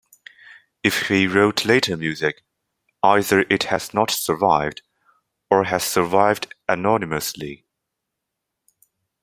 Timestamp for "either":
3.03-3.41